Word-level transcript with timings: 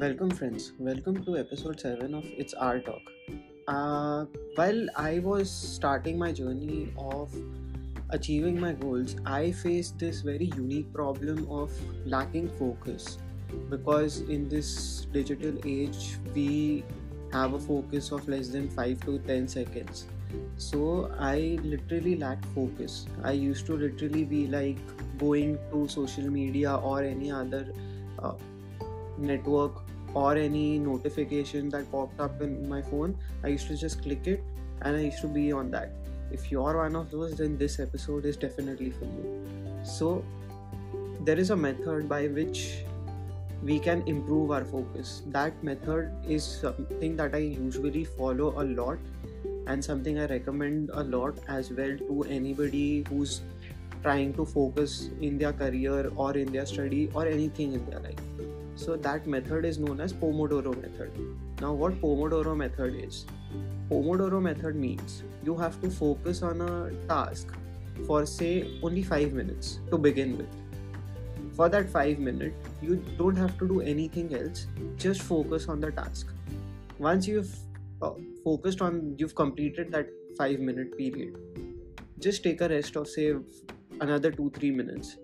Welcome, 0.00 0.30
friends. 0.30 0.74
Welcome 0.78 1.24
to 1.24 1.36
episode 1.36 1.80
7 1.80 2.14
of 2.14 2.24
It's 2.24 2.54
Our 2.54 2.78
Talk. 2.78 3.02
Uh, 3.66 4.26
while 4.54 4.86
I 4.96 5.18
was 5.18 5.50
starting 5.50 6.16
my 6.16 6.30
journey 6.30 6.92
of 6.96 7.34
achieving 8.10 8.60
my 8.60 8.74
goals, 8.74 9.16
I 9.26 9.50
faced 9.50 9.98
this 9.98 10.20
very 10.20 10.52
unique 10.54 10.92
problem 10.92 11.48
of 11.50 11.72
lacking 12.06 12.48
focus 12.60 13.18
because 13.70 14.20
in 14.20 14.48
this 14.48 15.06
digital 15.12 15.58
age, 15.66 16.14
we 16.32 16.84
have 17.32 17.54
a 17.54 17.58
focus 17.58 18.12
of 18.12 18.28
less 18.28 18.50
than 18.50 18.70
5 18.70 19.00
to 19.06 19.18
10 19.18 19.48
seconds. 19.48 20.06
So 20.58 21.12
I 21.18 21.58
literally 21.64 22.14
lacked 22.14 22.44
focus. 22.54 23.06
I 23.24 23.32
used 23.32 23.66
to 23.66 23.76
literally 23.76 24.24
be 24.24 24.46
like 24.46 24.78
going 25.18 25.58
to 25.72 25.88
social 25.88 26.30
media 26.30 26.76
or 26.76 27.02
any 27.02 27.32
other 27.32 27.72
uh, 28.20 28.34
network 29.18 29.87
or 30.14 30.36
any 30.36 30.78
notification 30.78 31.68
that 31.70 31.90
popped 31.90 32.20
up 32.20 32.40
in 32.40 32.68
my 32.68 32.82
phone, 32.82 33.16
I 33.44 33.48
used 33.48 33.66
to 33.68 33.76
just 33.76 34.02
click 34.02 34.26
it 34.26 34.42
and 34.82 34.96
I 34.96 35.00
used 35.00 35.20
to 35.20 35.28
be 35.28 35.52
on 35.52 35.70
that. 35.72 35.90
If 36.30 36.50
you 36.50 36.62
are 36.62 36.76
one 36.76 36.96
of 36.96 37.10
those, 37.10 37.36
then 37.36 37.56
this 37.56 37.78
episode 37.80 38.24
is 38.24 38.36
definitely 38.36 38.90
for 38.90 39.04
you. 39.04 39.46
So, 39.84 40.24
there 41.24 41.38
is 41.38 41.50
a 41.50 41.56
method 41.56 42.08
by 42.08 42.26
which 42.28 42.84
we 43.62 43.78
can 43.78 44.02
improve 44.06 44.50
our 44.50 44.64
focus. 44.64 45.22
That 45.28 45.62
method 45.64 46.12
is 46.28 46.44
something 46.44 47.16
that 47.16 47.34
I 47.34 47.38
usually 47.38 48.04
follow 48.04 48.60
a 48.60 48.64
lot 48.64 48.98
and 49.66 49.84
something 49.84 50.18
I 50.18 50.26
recommend 50.26 50.90
a 50.94 51.02
lot 51.02 51.38
as 51.48 51.70
well 51.70 51.96
to 51.96 52.24
anybody 52.28 53.04
who's 53.08 53.40
trying 54.02 54.32
to 54.34 54.44
focus 54.44 55.10
in 55.20 55.38
their 55.38 55.52
career 55.52 56.10
or 56.16 56.36
in 56.36 56.52
their 56.52 56.66
study 56.66 57.10
or 57.14 57.26
anything 57.26 57.72
in 57.72 57.84
their 57.90 58.00
life 58.00 58.47
so 58.78 58.96
that 58.96 59.26
method 59.26 59.64
is 59.64 59.78
known 59.78 60.00
as 60.00 60.12
pomodoro 60.12 60.74
method. 60.80 61.10
Now 61.60 61.72
what 61.72 62.00
pomodoro 62.00 62.56
method 62.56 62.94
is? 62.94 63.26
Pomodoro 63.90 64.40
method 64.40 64.76
means 64.76 65.22
you 65.44 65.56
have 65.56 65.80
to 65.82 65.90
focus 65.90 66.42
on 66.42 66.60
a 66.60 66.90
task 67.08 67.54
for 68.06 68.24
say 68.24 68.78
only 68.82 69.02
5 69.02 69.32
minutes 69.32 69.80
to 69.90 69.98
begin 69.98 70.38
with. 70.38 70.48
For 71.56 71.68
that 71.68 71.90
5 71.90 72.20
minutes 72.20 72.54
you 72.80 72.96
don't 73.18 73.36
have 73.36 73.58
to 73.58 73.68
do 73.68 73.80
anything 73.80 74.34
else 74.34 74.66
just 74.96 75.22
focus 75.22 75.68
on 75.68 75.80
the 75.80 75.90
task. 75.90 76.28
Once 76.98 77.26
you've 77.26 77.54
uh, 78.00 78.12
focused 78.44 78.80
on 78.80 79.16
you've 79.18 79.34
completed 79.34 79.90
that 79.92 80.06
5 80.36 80.60
minute 80.60 80.96
period 80.96 81.36
just 82.20 82.44
take 82.44 82.60
a 82.60 82.68
rest 82.68 82.94
of 82.96 83.08
say 83.08 83.34
another 84.00 84.30
2 84.30 84.52
3 84.58 84.70
minutes 84.70 85.16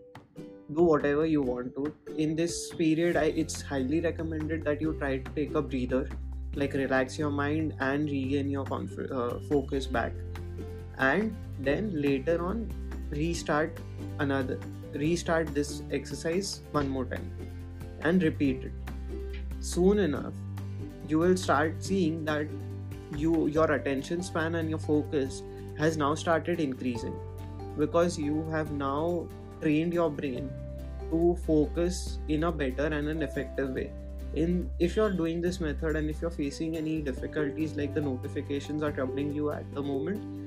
do 0.72 0.82
whatever 0.82 1.26
you 1.26 1.42
want 1.42 1.74
to. 1.76 1.94
In 2.16 2.34
this 2.34 2.72
period 2.74 3.16
I, 3.16 3.24
it's 3.24 3.60
highly 3.60 4.00
recommended 4.00 4.64
that 4.64 4.80
you 4.80 4.94
try 4.94 5.18
to 5.18 5.30
take 5.32 5.54
a 5.54 5.62
breather 5.62 6.08
like 6.54 6.72
relax 6.72 7.18
your 7.18 7.30
mind 7.30 7.74
and 7.80 8.08
regain 8.08 8.48
your 8.48 8.64
conf- 8.64 9.10
uh, 9.10 9.38
focus 9.50 9.86
back. 9.86 10.12
And 10.98 11.36
then 11.58 11.90
later 12.00 12.44
on 12.46 12.70
restart 13.10 13.78
another 14.18 14.58
restart 14.94 15.52
this 15.54 15.82
exercise 15.90 16.62
one 16.72 16.88
more 16.88 17.04
time 17.04 17.30
and 18.00 18.22
repeat 18.22 18.64
it. 18.64 18.72
Soon 19.60 19.98
enough 19.98 20.32
you 21.08 21.18
will 21.18 21.36
start 21.36 21.82
seeing 21.82 22.24
that 22.24 22.46
you 23.16 23.46
your 23.48 23.70
attention 23.72 24.22
span 24.22 24.54
and 24.54 24.70
your 24.70 24.78
focus 24.78 25.42
has 25.78 25.96
now 25.96 26.14
started 26.14 26.60
increasing 26.60 27.14
because 27.76 28.18
you 28.18 28.48
have 28.50 28.70
now 28.72 29.26
trained 29.64 29.98
your 29.98 30.10
brain 30.10 30.48
to 31.10 31.36
focus 31.46 32.18
in 32.28 32.44
a 32.44 32.52
better 32.52 32.86
and 32.86 33.08
an 33.16 33.22
effective 33.22 33.70
way. 33.80 33.90
In 34.34 34.70
if 34.78 34.96
you're 34.96 35.12
doing 35.12 35.40
this 35.40 35.60
method 35.60 35.96
and 35.96 36.10
if 36.10 36.22
you're 36.22 36.36
facing 36.38 36.76
any 36.76 37.00
difficulties 37.10 37.76
like 37.82 37.94
the 37.94 38.00
notifications 38.00 38.82
are 38.82 38.92
troubling 38.92 39.32
you 39.32 39.52
at 39.52 39.74
the 39.74 39.82
moment 39.82 40.44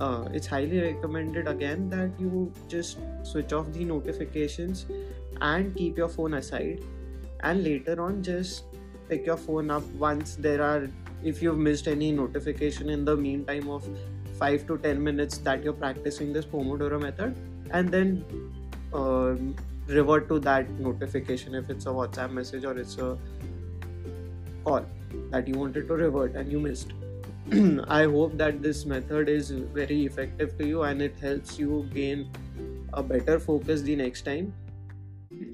uh, 0.00 0.28
it's 0.32 0.46
highly 0.46 0.80
recommended 0.80 1.46
again 1.48 1.88
that 1.90 2.10
you 2.18 2.52
just 2.68 2.98
switch 3.22 3.52
off 3.52 3.72
the 3.72 3.84
notifications 3.84 4.86
and 5.40 5.74
keep 5.76 5.96
your 5.96 6.08
phone 6.08 6.34
aside. 6.34 6.82
And 7.40 7.62
later 7.62 8.00
on 8.02 8.22
just 8.22 8.64
pick 9.08 9.26
your 9.26 9.36
phone 9.36 9.70
up 9.70 9.84
once 9.92 10.36
there 10.36 10.62
are 10.62 10.88
if 11.22 11.42
you've 11.42 11.58
missed 11.58 11.88
any 11.88 12.10
notification 12.12 12.90
in 12.90 13.04
the 13.04 13.16
meantime 13.16 13.68
of 13.68 13.86
5 14.44 14.66
to 14.70 14.78
10 14.78 15.02
minutes 15.02 15.38
that 15.50 15.62
you're 15.64 15.78
practicing 15.84 16.32
this 16.32 16.50
pomodoro 16.54 17.00
method 17.00 17.36
and 17.70 17.90
then 17.90 18.24
um, 18.92 19.54
revert 19.86 20.28
to 20.28 20.38
that 20.38 20.68
notification 20.88 21.54
if 21.54 21.70
it's 21.70 21.86
a 21.86 21.94
whatsapp 22.00 22.30
message 22.30 22.64
or 22.64 22.76
it's 22.78 22.98
a 22.98 23.16
call 24.64 24.84
that 25.30 25.48
you 25.48 25.54
wanted 25.54 25.88
to 25.88 25.94
revert 25.94 26.34
and 26.34 26.50
you 26.50 26.60
missed. 26.60 26.92
I 27.88 28.04
hope 28.04 28.36
that 28.38 28.62
this 28.62 28.84
method 28.86 29.28
is 29.28 29.50
very 29.50 30.04
effective 30.06 30.56
to 30.58 30.66
you 30.66 30.82
and 30.82 31.02
it 31.02 31.18
helps 31.20 31.58
you 31.58 31.88
gain 31.94 32.30
a 32.92 33.02
better 33.02 33.38
focus 33.38 33.82
the 33.82 33.96
next 33.96 34.22
time 34.22 34.52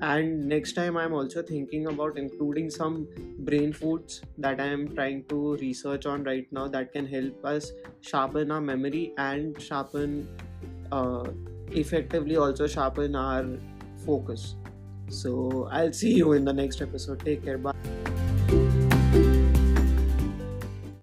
and 0.02 0.46
next 0.48 0.72
time 0.72 0.96
i'm 0.96 1.12
also 1.12 1.42
thinking 1.42 1.86
about 1.86 2.18
including 2.18 2.70
some 2.70 3.06
brain 3.40 3.72
foods 3.72 4.22
that 4.38 4.60
i 4.60 4.66
am 4.66 4.88
trying 4.94 5.24
to 5.24 5.56
research 5.56 6.06
on 6.06 6.24
right 6.24 6.46
now 6.52 6.66
that 6.68 6.92
can 6.92 7.06
help 7.06 7.44
us 7.44 7.72
sharpen 8.00 8.50
our 8.50 8.60
memory 8.60 9.12
and 9.18 9.60
sharpen 9.60 10.28
uh, 10.92 11.24
effectively 11.70 12.36
also 12.36 12.66
sharpen 12.66 13.14
our 13.14 13.46
focus. 14.04 14.56
So 15.08 15.68
i'll 15.72 15.92
see 15.92 16.14
you 16.14 16.32
in 16.32 16.44
the 16.44 16.52
next 16.52 16.80
episode. 16.80 17.20
Take 17.20 17.44
care. 17.44 17.58
Bye 17.58 18.19